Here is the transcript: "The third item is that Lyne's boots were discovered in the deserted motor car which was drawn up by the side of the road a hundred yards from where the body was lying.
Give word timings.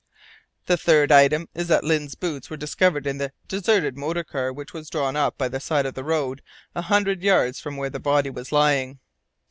"The 0.65 0.77
third 0.77 1.11
item 1.11 1.47
is 1.53 1.67
that 1.67 1.83
Lyne's 1.83 2.15
boots 2.15 2.49
were 2.49 2.57
discovered 2.57 3.05
in 3.05 3.19
the 3.19 3.31
deserted 3.47 3.95
motor 3.99 4.23
car 4.23 4.51
which 4.51 4.73
was 4.73 4.89
drawn 4.89 5.15
up 5.15 5.37
by 5.37 5.47
the 5.47 5.59
side 5.59 5.85
of 5.85 5.93
the 5.93 6.03
road 6.03 6.41
a 6.73 6.81
hundred 6.81 7.21
yards 7.21 7.59
from 7.59 7.77
where 7.77 7.91
the 7.91 7.99
body 7.99 8.31
was 8.31 8.51
lying. 8.51 8.97